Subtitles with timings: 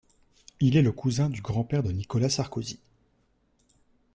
[0.59, 2.79] Il est le cousin du grand-père de Nicolas Sarkozy.